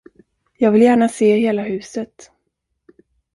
[0.57, 2.31] Jag vill gärna se hela huset.